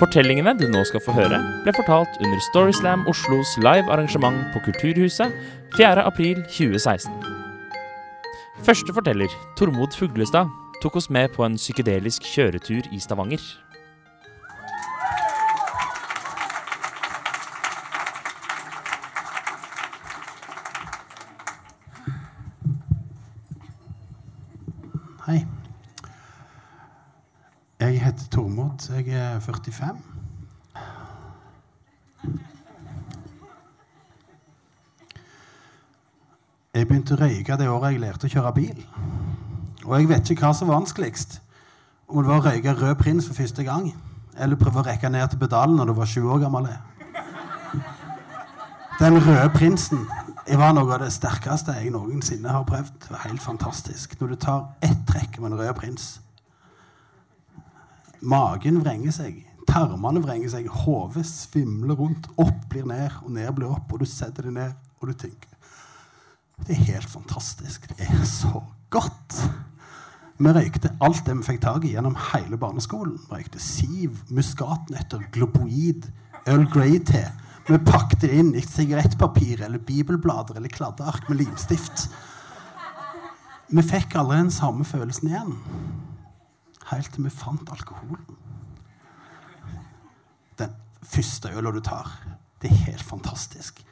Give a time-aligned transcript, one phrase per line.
[0.00, 5.34] Fortellingene du nå skal få høre, ble fortalt under Storyslam Oslos live arrangement på Kulturhuset
[5.76, 6.00] 4.
[6.08, 7.12] april 2016.
[8.64, 9.28] Første forteller,
[9.60, 10.48] Tormod Fuglestad,
[10.80, 13.44] tok oss med på en psykedelisk kjøretur i Stavanger.
[25.26, 25.44] Hei.
[27.84, 28.79] Jeg heter Tormod.
[28.90, 29.98] Jeg er 45.
[36.74, 38.80] Jeg begynte å røyke det året jeg lærte å kjøre bil.
[39.84, 41.36] Og jeg vet ikke hva som er vanskeligst.
[42.10, 43.92] Om det var å røyke Rød Prins for første gang,
[44.34, 46.66] eller prøve å rekke ned til pedalen når du var 20 år gammel.
[48.98, 50.02] Den røde prinsen
[50.48, 52.90] jeg var noe av det sterkeste jeg noensinne har prøvd.
[53.04, 54.18] Det var helt fantastisk.
[54.18, 56.08] Når du tar ett trekk med en rød prins
[58.20, 62.28] Magen vrenger seg, tarmene vrenger seg, hodet svimler rundt.
[62.40, 65.48] Opp blir ned, og ned blir opp, og du setter det ned, og du tenker
[66.60, 67.88] Det er helt fantastisk.
[67.88, 68.60] Det er så
[68.92, 69.38] godt.
[70.40, 73.16] Vi røykte alt det vi fikk tak i gjennom hele barneskolen.
[73.16, 76.10] Vi røykte siv, muskatnøtter, globoid,
[76.44, 77.24] Earl Grey-te.
[77.68, 82.08] Vi pakket det inn i sigarettpapir eller bibelblader eller kladdeark med limstift.
[83.70, 85.56] Vi fikk aldri den samme følelsen igjen.
[86.90, 88.24] Helt til vi fant alkoholen.
[90.58, 90.74] Den
[91.06, 92.10] første øla du tar,
[92.62, 93.84] det er helt fantastisk.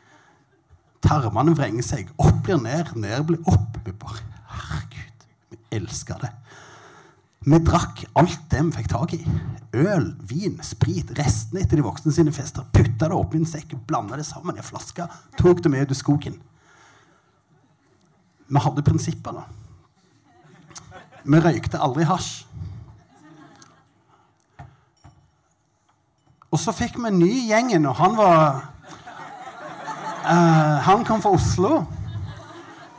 [1.04, 2.10] Tarmene vrenger seg.
[2.18, 3.78] Opp blir ned, ned blir opp.
[3.84, 6.32] Vi bare Herregud, vi elsker det.
[7.48, 9.20] Vi drakk alt det vi fikk tak i.
[9.78, 12.66] Øl, vin, sprit, restene etter de voksne sine fester.
[12.74, 15.06] Putta det oppi en sekk, blanda det sammen i en flaske,
[15.38, 16.40] tok det med ut i skogen.
[18.48, 19.46] Vi hadde prinsipper, da.
[21.28, 22.47] Vi røykte aldri hasj.
[26.48, 28.42] Og så fikk vi en ny gjeng, og han var
[30.24, 31.82] uh, Han kom fra Oslo.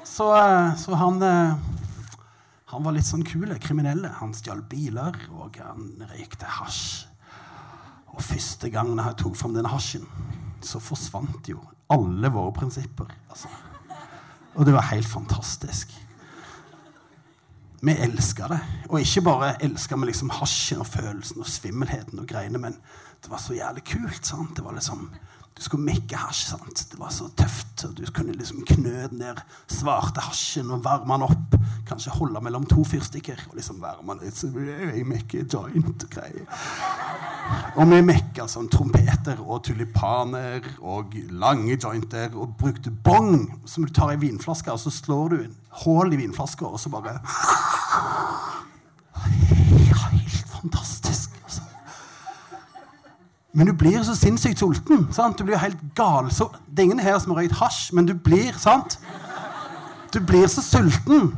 [0.05, 1.69] Så, uh, så han uh,
[2.69, 4.11] han var litt sånn kul, Kriminelle.
[4.19, 7.07] Han stjal biler, og han røykte hasj.
[8.13, 10.05] Og første gangen jeg tok fram den hasjen,
[10.61, 13.09] så forsvant jo alle våre prinsipper.
[13.31, 13.49] Altså.
[14.53, 15.95] Og det var helt fantastisk.
[17.81, 18.59] Vi elska det.
[18.90, 22.75] Og ikke bare elska vi liksom hasjen og følelsen og svimmelheten og greiene, men
[23.23, 24.25] det var så jævlig kult.
[24.25, 24.56] sant?
[24.56, 25.09] Det var liksom
[25.59, 26.45] du skulle mekke hasj.
[26.53, 26.85] sant?
[26.91, 27.84] Det var så tøft.
[27.84, 31.57] og Du kunne liksom knø der svarte hasjen og varme den opp.
[31.90, 34.38] Kanskje holde mellom to fyrstikker og liksom varme den litt.
[34.40, 36.47] Så jeg mekker joint og greier.
[37.75, 43.91] Og vi mekka sånn trompeter og tulipaner og lange jointer og brukte bong, som du
[43.91, 47.17] tar i vinflaska, og så slår du en hull i vinflaska, og så bare
[50.62, 51.36] fantastisk.
[51.44, 51.62] altså.
[53.53, 55.08] Men du blir så sinnssykt sulten.
[55.14, 55.38] sant?
[55.40, 56.31] Du blir helt gal.
[56.31, 59.00] Så, det er ingen her som har røykt hasj, men du blir sant?
[60.14, 61.34] Du blir så sulten.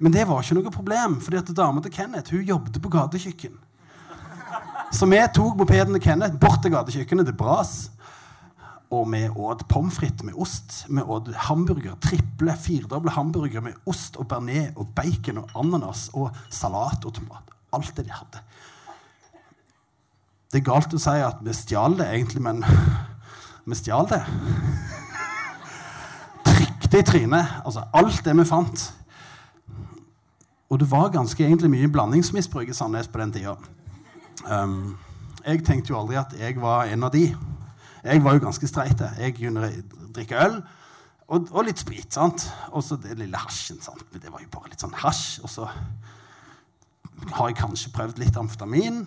[0.00, 3.58] Men det var ikke noe problem, fordi at dama til Kenneth hun jobbet på gatekjøkken.
[4.90, 7.90] Så vi tok mopeden til Kenneth bort til gatekjøkkenet til Bras.
[8.90, 10.80] Og vi åt pommes frites med ost.
[10.88, 16.32] Vi åt hamburger, triple, firedoble hamburger med ost og bearnés og bacon og ananas og
[16.50, 17.59] salat og tomat.
[17.72, 18.42] Alt det de hadde.
[20.50, 22.64] Det er galt å si at vi stjal det, egentlig, men
[23.68, 24.22] vi stjal det.
[26.48, 27.60] Trykte i trynet.
[27.62, 28.86] Altså alt det vi fant.
[30.70, 33.54] Og det var ganske egentlig mye blandingsmisbruk i Sandnes på den tida.
[34.46, 34.98] Um,
[35.44, 37.24] jeg tenkte jo aldri at jeg var en av de.
[38.04, 39.02] Jeg var jo ganske streit.
[39.18, 39.70] Jeg kunne
[40.14, 40.60] drikke øl
[41.30, 42.10] og, og litt sprit.
[42.14, 42.48] sant?
[42.74, 43.80] Og så det lille hasjen.
[43.82, 44.02] sant?
[44.12, 45.40] Det var jo bare litt sånn hasj.
[45.44, 45.68] Og så
[47.32, 49.04] har jeg kanskje prøvd litt amfetamin.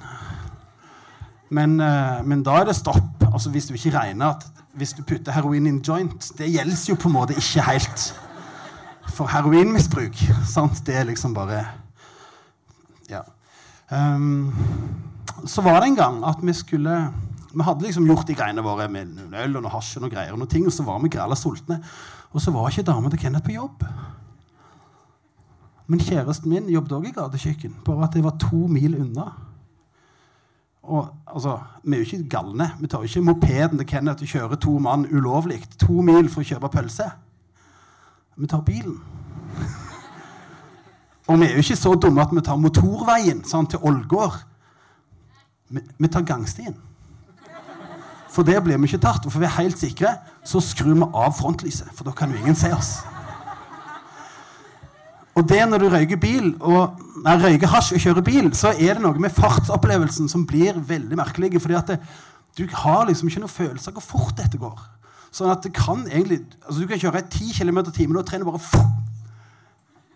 [1.53, 3.23] Men, eh, men, da er det stopp.
[3.33, 6.95] Altså Hvis du ikke regner at hvis du putter heroin in joint Det gjelder jo
[6.97, 8.05] på en måte ikke helt
[9.13, 10.17] for heroinmisbruk.
[10.49, 10.81] Sant?
[10.85, 11.65] Det er liksom bare
[13.09, 13.21] Ja.
[13.91, 14.53] Um,
[15.45, 17.13] så var det en gang at vi skulle
[17.53, 20.49] Vi hadde liksom gjort de greiene våre med øl og hasj og greier, og noe
[20.49, 21.83] ting, og så var vi græla sultne.
[22.33, 23.83] Og så var ikke dama til Kenneth på jobb.
[25.87, 29.31] Men kjæresten min jobbet òg i gatekjøkken, bare at jeg var to mil unna.
[30.83, 32.71] Og altså, Vi er jo ikke galne.
[32.79, 36.43] Vi tar jo ikke mopeden til Kenneth og kjører to mann ulovlig to mil for
[36.43, 37.09] å kjøpe pølse.
[38.35, 38.99] Vi tar bilen.
[41.27, 44.41] Og vi er jo ikke så dumme at vi tar motorveien sånn, til Ålgård.
[45.69, 46.75] Vi, vi, tar gangstien.
[48.33, 49.23] For det blir vi ikke tatt.
[49.25, 51.93] Og for vi er helt sikre, så skrur vi av frontlyset.
[51.95, 52.97] For da kan jo ingen se oss.
[55.33, 58.97] Og det når du røyker bil, og, nei, røyker hasj og kjører bil, så er
[58.97, 61.61] det noe med fartsopplevelsen som blir veldig merkelig.
[61.61, 61.99] fordi at det,
[62.57, 64.83] du har liksom ikke noe følelse av hvor fort dette går.
[65.33, 68.45] Sånn at det kan egentlig, altså Du kan kjøre 10 km i timen og trene
[68.45, 68.83] bare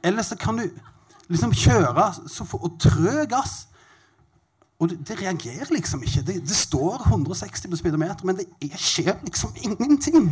[0.03, 0.67] Eller så kan du
[1.27, 2.13] liksom kjøre
[2.45, 3.67] for, og trø gass.
[4.79, 6.21] Og det, det, reagerer liksom ikke.
[6.21, 10.29] Det, det står 160 på speedometer, men det er, skjer liksom ingenting.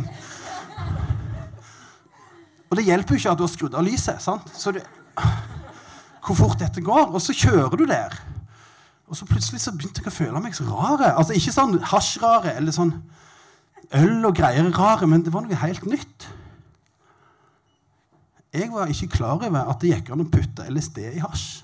[2.70, 4.22] Og det hjelper jo ikke at du har skrudd av lyset.
[4.22, 4.48] sant?
[4.54, 4.82] Så det,
[6.26, 7.12] hvor fort dette går.
[7.12, 8.16] Og så kjører du der.
[9.06, 11.12] Og så plutselig så begynte jeg å føle meg så rare.
[11.14, 12.96] Altså Ikke sånn hasjrare eller sånn
[13.94, 16.26] øl og greier rare, men det var noe helt nytt.
[18.56, 21.62] Jeg var ikke klar over at det gikk an å putte LSD i hasj.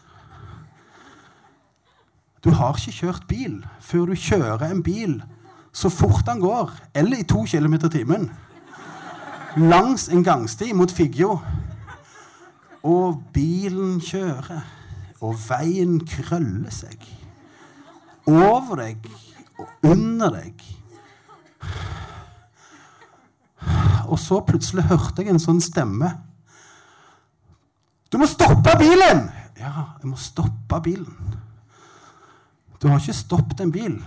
[2.43, 5.21] Du har ikke kjørt bil før du kjører en bil
[5.73, 8.27] så fort den går, eller i to km i timen
[9.57, 11.37] langs en gangsti mot Figgjo.
[12.83, 14.65] Og bilen kjører,
[15.23, 17.05] og veien krøller seg.
[18.27, 19.07] Over deg
[19.59, 20.65] og under deg.
[24.11, 26.11] Og så plutselig hørte jeg en sånn stemme.
[28.13, 29.29] Du må stoppe bilen!
[29.57, 31.39] Ja, jeg må stoppe bilen.
[32.83, 34.01] Du har ikke stoppet en bil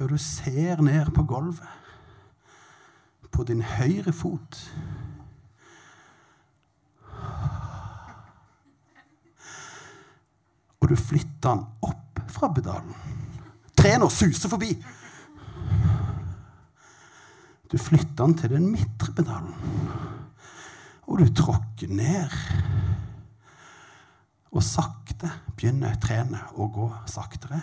[0.00, 1.89] før du ser ned på gulvet
[3.30, 4.58] på din høyre fot.
[10.80, 12.96] Og du flytter den opp fra pedalen.
[13.76, 14.72] Trærne suser forbi.
[17.70, 19.54] Du flytter den til den midtre pedalen.
[21.06, 22.34] Og du tråkker ned.
[24.50, 27.60] Og sakte begynner trærne å gå saktere,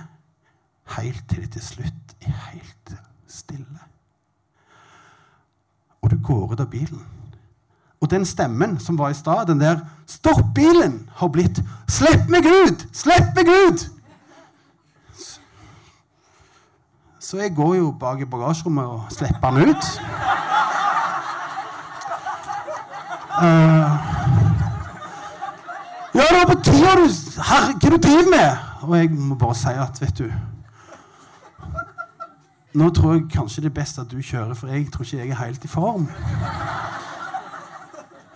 [0.95, 2.93] helt til det til slutt er helt
[3.27, 3.96] stille
[6.07, 6.99] og du går ut av bilen.
[8.01, 12.45] Og den stemmen som var i stad, den der 'Stopp bilen!' har blitt 'Slipp meg
[12.45, 12.87] ut!
[12.93, 13.89] Slipp meg ut!'
[17.19, 19.83] Så jeg går jo bak i bagasjerommet og slipper den ut.
[23.41, 23.97] Uh,
[26.15, 27.07] ja, det var på tide du
[27.41, 28.57] Herre, hva du driver med?
[28.81, 30.31] Og jeg må bare si at, vet du
[32.77, 35.29] nå tror jeg kanskje det er best at du kjører, for jeg tror ikke jeg
[35.33, 36.07] er helt i form.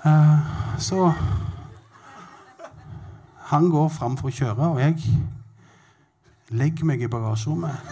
[0.05, 0.39] Uh,
[0.81, 1.11] så
[3.51, 4.95] Han går fram for å kjøre, og jeg
[6.55, 7.89] legger meg i bagasjerommet.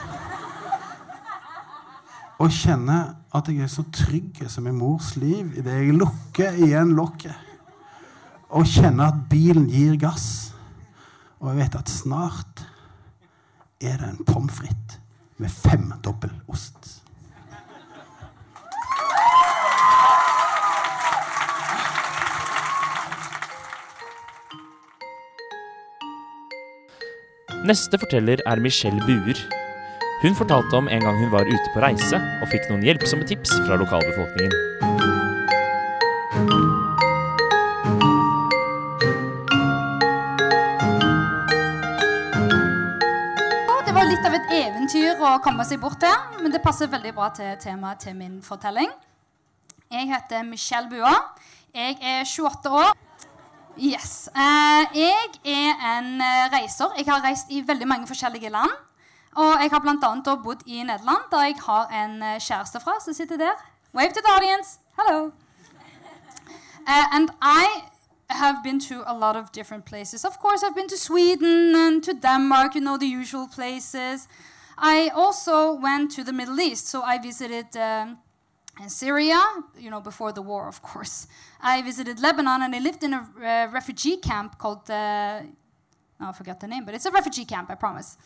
[2.40, 6.96] Og kjenner at jeg er så trygg som i mors liv idet jeg lukker igjen
[6.96, 7.36] lokket.
[8.56, 10.56] Og kjenner at bilen gir gass.
[11.44, 12.64] Og jeg vet at snart
[13.84, 15.04] er det en pommes frites
[15.40, 17.00] med fem dobbeltost.
[27.66, 29.40] Neste forteller er Michelle Buer.
[30.22, 33.56] Hun fortalte om en gang hun var ute på reise og fikk noen hjelpsomme tips
[33.68, 35.29] fra lokalbefolkningen.
[45.40, 48.90] Å komme seg bort til, men det passer veldig bra til temaet til min fortelling.
[49.90, 51.14] Jeg heter Michelle Bua.
[51.74, 52.92] Jeg er 28 år.
[53.80, 54.28] Yes.
[54.36, 56.92] Eh, jeg er en eh, reiser.
[56.98, 58.74] Jeg har reist i veldig mange forskjellige land.
[59.40, 60.36] Og jeg har bl.a.
[60.44, 63.56] bodd i Nederland, der jeg har en eh, kjæreste fra som sitter der.
[63.96, 64.80] Wave to the audience.
[65.00, 65.32] Hello.
[66.88, 67.88] Uh, and I
[68.30, 70.26] have been to a lot of different places.
[70.26, 74.28] Of course, I've been to Sweden and to Denmark, you know, the usual places.
[74.82, 78.18] I also went to the Middle East, so I visited um,
[78.88, 79.42] Syria,
[79.78, 81.28] you know, before the war, of course.
[81.62, 85.42] I visited Lebanon, and I lived in a uh, refugee camp called, uh,
[86.22, 88.18] oh, I forgot the name, but it's a refugee camp, I promise.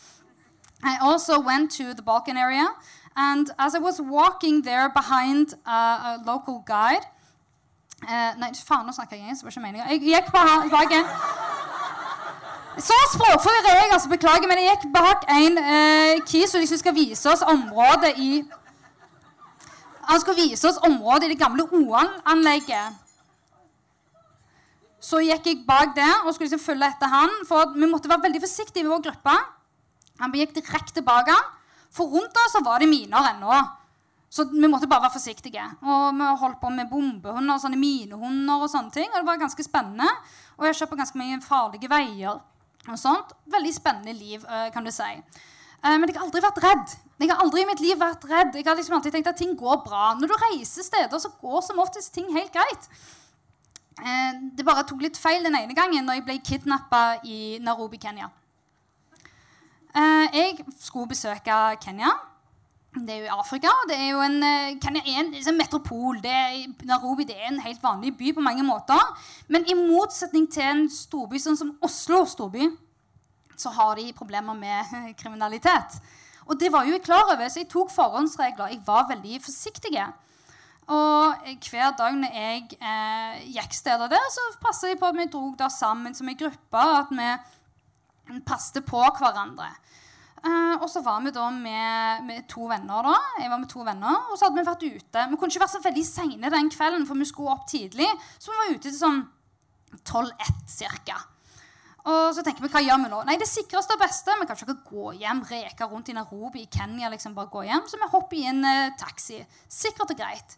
[0.84, 2.68] I also went to the Balkan area,
[3.16, 7.06] and as I was walking there behind uh, a local guide
[8.04, 9.44] uh, Nei, faen, nå snakker jeg engelsk.
[9.44, 9.88] Det var ikke meninga.
[9.92, 10.92] Jeg gikk bak
[12.82, 14.10] Så språkfører jeg, altså.
[14.10, 18.44] Beklager, men jeg gikk bak en eh, kis som liksom skal vise oss området i
[20.10, 22.98] Han skulle vise oss området i det gamle OAN-anlegget.
[25.00, 28.26] Så gikk jeg bak det og skulle liksom følge etter han, for vi måtte være
[28.26, 29.36] veldig forsiktige i vår gruppe.
[30.20, 31.48] Han gikk direkte bak han,
[31.94, 33.62] for rundt oss var det miner ennå.
[34.34, 35.64] Så vi måtte bare være forsiktige.
[35.86, 39.12] Og vi holdt på med bombehunder, og sånne minehunder og sånne ting.
[39.12, 40.10] Og det var ganske spennende.
[40.58, 42.42] Og jeg kjøpte ganske mange farlige veier
[42.90, 43.34] og sånt.
[43.50, 45.04] Veldig spennende liv, eh, kan du si.
[45.04, 46.96] Eh, men jeg har aldri vært redd.
[47.20, 48.56] Jeg har aldri i mitt liv vært redd.
[48.56, 50.14] Jeg har liksom alltid tenkt at ting går bra.
[50.20, 52.90] Når du reiser steder, så går som oftest ting helt greit.
[54.00, 57.98] Eh, det bare tok litt feil den ene gangen når jeg ble kidnappa i Nairobi,
[57.98, 58.30] Kenya.
[59.94, 62.10] Jeg skulle besøke Kenya.
[62.94, 63.70] Det er jo i Afrika.
[63.90, 64.78] det er jo en, eh,
[65.18, 66.20] en, en metropol.
[66.22, 66.34] Det
[66.86, 69.02] Nairobi det er en helt vanlig by på mange måter.
[69.48, 72.70] Men i motsetning til en storby sånn som Oslo storby,
[73.58, 75.98] så har de problemer med kriminalitet.
[76.46, 78.76] Og det var jo jeg klar over, så jeg tok forhåndsregler.
[78.76, 79.96] Jeg var veldig forsiktig.
[80.92, 85.30] Og hver dag når jeg eh, gikk steder der, så passet jeg på at vi
[85.32, 86.84] dro der sammen som en gruppe.
[87.00, 89.72] At vi passet på hverandre.
[90.44, 93.06] Eh, og så var vi da med, med, to venner.
[93.08, 93.16] da.
[93.40, 95.28] Jeg var med to venner, Og så hadde vi vært ute.
[95.30, 98.10] Vi kunne ikke vært så veldig seine den kvelden, for vi skulle opp tidlig.
[98.38, 99.22] Så vi var ute til sånn
[100.04, 101.22] 12-1 ca.
[102.04, 103.22] Og så tenker vi, hva gjør vi nå?
[103.24, 106.68] Nei, det sikreste og beste Vi kan ikke gå hjem, reke rundt i Nairobi i
[106.68, 107.08] Kenya.
[107.10, 109.40] liksom bare gå hjem, Så vi hopper i en uh, taxi.
[109.72, 110.58] Sikkert og greit.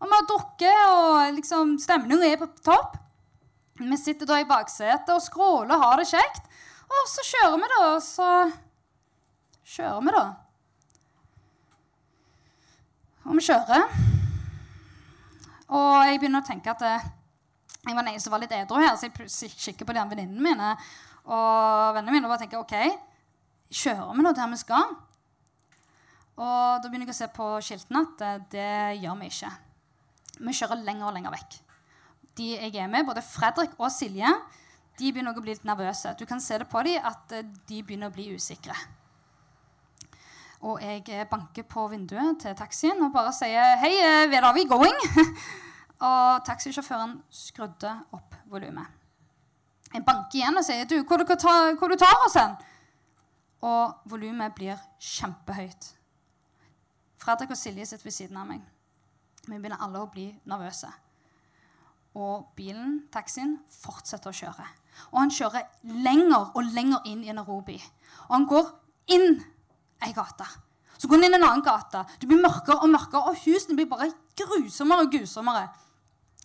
[0.00, 2.96] Og vi har drukket, og liksom, stemningen er på topp.
[3.76, 6.48] Vi sitter da i baksetet og skråler og har det kjekt.
[6.88, 7.80] Og så kjører vi, da.
[7.92, 8.30] Og så
[9.66, 10.26] kjører vi, da.
[13.26, 13.86] Og vi kjører.
[15.74, 17.08] Og jeg begynner å tenke at eh,
[17.86, 20.42] jeg var den eneste som var litt edru her, så jeg kikker på de venninnene
[20.42, 20.70] mine.
[21.26, 22.74] Og vennene mine og bare tenker OK,
[23.74, 24.94] kjører vi nå der vi skal?
[26.36, 29.52] Og da begynner jeg å se på skiltene at eh, det gjør vi ikke.
[30.36, 31.58] Vi kjører lenger og lenger vekk.
[32.36, 34.28] De jeg er med, både Fredrik og Silje,
[35.00, 36.12] de begynner å bli litt nervøse.
[36.20, 38.76] Du kan se det på dem at eh, de begynner å bli usikre.
[40.66, 43.92] Og jeg eh, banker på vinduet til taxien og bare sier Hei,
[44.30, 44.96] where are we going?
[46.08, 48.88] og taxisjåføren skrudde opp volumet.
[49.92, 52.56] Jeg banker igjen og sier du, hvor, du ta, hvor du tar oss hen?
[53.66, 55.92] Og volumet blir kjempehøyt.
[57.22, 58.62] Fredrik og Silje sitter ved siden av meg.
[59.46, 60.90] Vi begynner alle å bli nervøse.
[62.16, 64.66] Og bilen, taxien, fortsetter å kjøre.
[65.12, 65.66] Og han kjører
[66.06, 67.76] lenger og lenger inn i Nairobi.
[68.26, 68.70] Og han går
[69.14, 69.36] inn
[70.04, 70.46] ei gate.
[70.98, 72.04] Så går den inn en annen gate.
[72.20, 75.66] Det blir mørkere og mørkere, og husene blir bare grusommere og grusommere.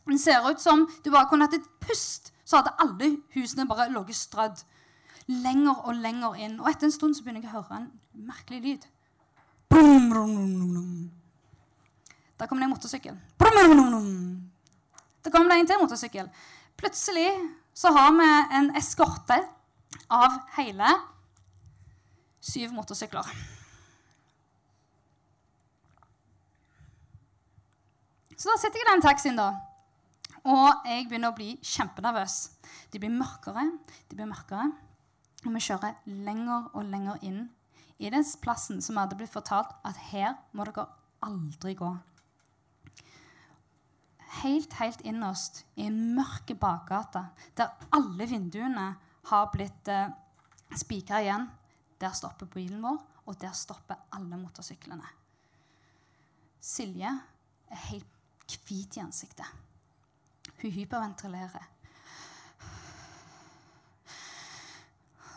[0.07, 3.89] Det ser ut som du bare kunne hatt et pust, så hadde alle husene bare
[3.91, 4.63] ligget strødd.
[5.27, 6.59] Lenger og lenger inn.
[6.59, 7.91] Og etter en stund så begynner jeg å høre en
[8.27, 8.87] merkelig lyd.
[9.71, 11.11] Brum, brum, brum,
[12.41, 13.15] da kom det en motorsykkel.
[15.21, 16.31] Da kom det en til motorsykkel.
[16.81, 17.29] Plutselig
[17.77, 19.37] så har vi en eskorte
[20.09, 20.89] av hele
[22.41, 23.27] syv motorsykler.
[28.35, 29.51] Så da sitter jeg i den taxien, da.
[30.41, 32.37] Og jeg begynner å bli kjempenervøs.
[32.89, 33.67] De blir mørkere,
[34.09, 34.71] de blir mørkere.
[35.45, 37.43] Og vi kjører lenger og lenger inn
[38.01, 40.89] i den plassen som hadde blitt fortalt at her må dere
[41.21, 41.91] aldri gå
[44.39, 47.25] helt, helt innerst i en mørk bakgate,
[47.57, 48.93] der alle vinduene
[49.29, 50.11] har blitt eh,
[50.77, 51.47] spikra igjen,
[52.01, 55.07] der stopper bilen vår, og der stopper alle motorsyklene.
[56.61, 57.11] Silje
[57.71, 59.47] er helt hvit i ansiktet.
[60.61, 61.67] Hun hyperventilerer.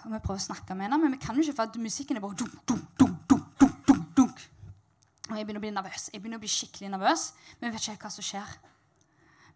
[0.05, 2.25] Og Vi prøver å snakke med henne, men vi kan jo ikke, for musikken er
[2.25, 4.43] bare dunk, dunk, dunk, dunk, dunk, dunk.
[5.31, 6.11] Og jeg begynner å bli nervøs.
[6.13, 8.53] Jeg begynner å bli skikkelig nervøs, men jeg vet ikke hva som skjer.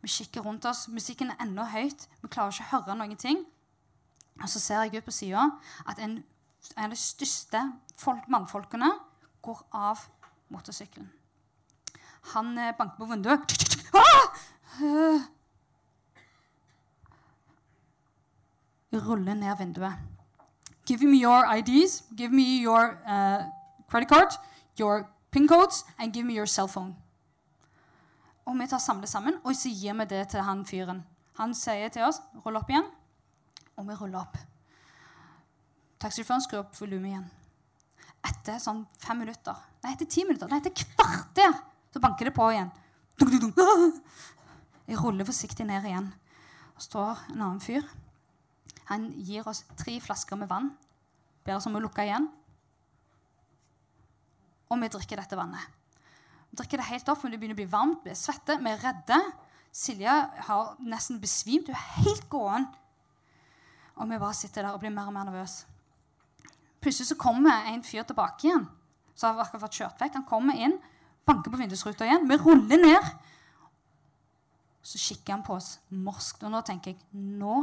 [0.00, 0.86] Vi kikker rundt oss.
[0.88, 2.06] Musikken er ennå høyt.
[2.22, 3.44] Vi klarer ikke å høre noen ting.
[4.38, 5.44] Og så ser jeg ut på sida
[5.90, 6.20] at en,
[6.76, 7.60] av de største
[7.98, 8.90] folk, mannfolkene
[9.42, 10.02] går av
[10.52, 11.08] motorsykkelen.
[12.34, 13.54] Han eh, banker på vinduet.
[13.96, 15.24] Ah!
[18.92, 19.92] Ruller ned vinduet.
[20.88, 23.44] Give me your IDs, give me your uh,
[23.90, 24.32] credit card,
[24.78, 26.94] your pin codes, and give me your cell phone.
[28.46, 31.04] Og vi tar samle sammen, og så gir vi det til han fyren.
[31.36, 32.88] Han sier til oss 'rull opp igjen',
[33.76, 34.38] og vi ruller opp.
[35.98, 37.28] Taxisjåføren skrur opp volumet igjen.
[38.28, 41.54] Etter sånn fem minutter, nei, etter ti minutter, nei, etter kvarter,
[41.94, 42.70] så banker det på igjen.
[44.88, 46.06] Jeg ruller forsiktig ned igjen.
[46.78, 47.84] Og står en annen fyr.
[48.88, 50.70] Han gir oss tre flasker med vann.
[51.44, 52.28] Ber oss om å lukke igjen.
[54.68, 55.64] Og vi drikker dette vannet
[56.50, 58.82] Vi drikker det helt opp, men det begynner å bli varmt, blir svette, vi er
[58.84, 59.18] redde.
[59.72, 60.14] Silje
[60.48, 61.68] har nesten besvimt.
[61.68, 62.68] Hun er helt gåen.
[63.98, 65.77] Og vi bare sitter der og blir mer og mer nervøse.
[66.88, 68.62] Plutselig så kommer en fyr tilbake igjen.
[69.12, 70.14] Så har akkurat vært kjørt vekk.
[70.16, 70.78] Han kommer inn,
[71.28, 72.25] banker på vindusruta igjen.
[72.25, 73.11] Vi ruller ned.
[74.80, 76.47] Så kikker han på oss morskt.
[76.49, 77.59] Og nå tenker jeg nå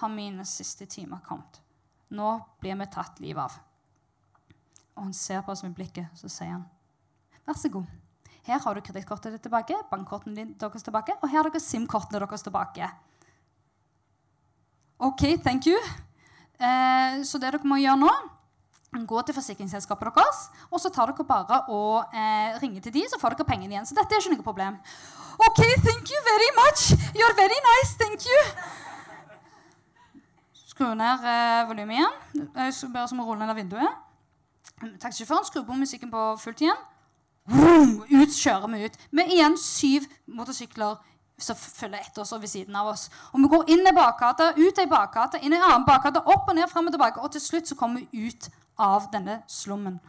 [0.00, 1.60] har mine siste timer kommet.
[2.10, 3.54] Nå blir vi tatt livet av.
[4.96, 6.66] Og han ser på oss med blikket, så sier han,
[7.46, 7.86] 'Vær så god'.
[8.50, 12.42] Her har du kredittkortet ditt tilbake, bankkortene deres tilbake, og her har dere SIM-kortene deres
[12.42, 12.90] tilbake.
[14.98, 15.78] OK, thank you.
[16.58, 18.35] Eh, så det dere må gjøre nå
[19.04, 20.38] Gå til forsikringsselskapet deres,
[20.70, 23.86] og så tar dere bare og eh, ringer til de, så får dere pengene igjen.
[23.86, 24.78] Så dette er ikke noe problem.
[25.36, 26.96] OK, thank you very much.
[27.12, 28.40] You're very nice, thank you.
[30.66, 32.72] Skru ned eh, volumet igjen.
[32.72, 34.02] Skal bare som å rulle ned av vinduet.
[35.00, 36.80] Taxisjåføren skrur på musikken på fullt igjen.
[37.46, 38.96] Vroom, ut kjører vi ut.
[39.14, 40.96] Med igjen syv motorsykler
[41.38, 43.06] som følger etter oss og ved siden av oss.
[43.32, 46.48] Og vi går inn i bakgata, ut ei bakgate, inn i en annen bakgate, opp
[46.48, 47.20] og ned, fram og tilbake.
[47.20, 50.00] Og til slutt så kommer vi ut av denne slummen.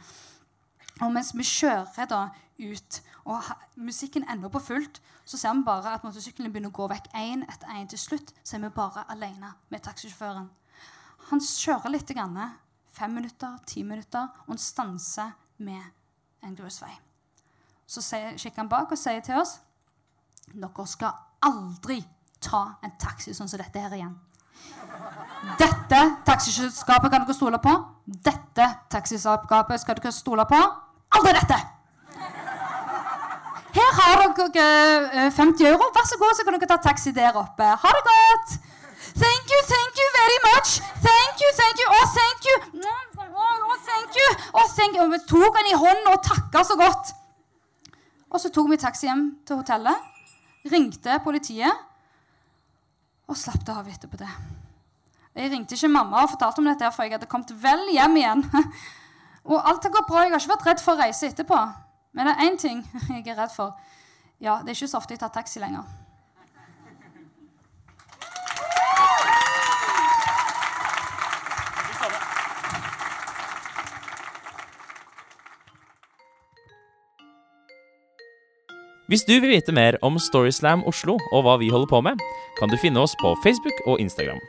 [1.01, 2.21] Og mens vi kjører da
[2.57, 6.77] ut, og ha, musikken ender på fullt, så ser vi bare at motorsyklene begynner å
[6.77, 7.89] gå vekk én etter én.
[7.91, 10.47] Til slutt så er vi bare alene med taxisjåføren.
[11.29, 12.39] Han kjører litt, grann,
[12.95, 15.83] fem minutter, ti minutter, og han stanser med
[16.47, 16.93] en grusvei.
[17.87, 19.57] Så kikker han bak og sier til oss
[20.47, 21.11] dere skal
[21.43, 21.99] aldri
[22.43, 24.15] ta en taxi sånn som dette her igjen.
[25.57, 27.73] Dette taxiselskapet kan dere stole på.
[28.27, 30.59] Dette taxiselskapet skal dere stole på.
[31.17, 31.59] Aldri dette!
[33.77, 34.65] Her har dere
[35.25, 35.91] eh, 50 euro.
[35.95, 37.67] Vær så god, så kan dere ta taxi der oppe.
[37.83, 38.57] Ha det godt!
[39.23, 40.69] Thank you, thank you very much.
[41.07, 42.55] Thank you, thank you, oh, thank you.
[43.69, 44.27] Oh, thank you.
[44.53, 45.07] Oh, thank you.
[45.13, 47.15] Vi tok han i hånden og takka så godt.
[48.29, 50.13] Og så tok vi taxi hjem til hotellet
[50.71, 51.73] ringte politiet
[53.27, 54.29] og slapp av etterpå det.
[55.37, 58.45] Jeg ringte ikke mamma og fortalte om dette, for jeg hadde kommet vel hjem igjen.
[59.47, 60.23] Og alt har gått bra.
[60.25, 61.59] Jeg har ikke vært redd for å reise etterpå.
[62.17, 62.81] Men det er én ting
[63.13, 63.77] jeg er redd for.
[64.43, 65.85] Ja, Det er ikke så ofte jeg tar taxi lenger.
[79.07, 82.19] Hvis du vil vite mer om Storyslam Oslo og hva vi holder på med,
[82.59, 84.39] kan du finne oss på Facebook og Instagram.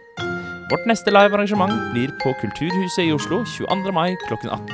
[0.70, 3.92] Vårt neste live-arrangement blir på Kulturhuset i Oslo 22.
[3.92, 4.72] mai klokken 18.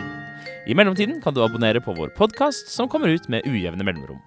[0.67, 4.23] I mellomtiden kan du abonnere på vår podkast, som kommer ut med ujevne mellomrom.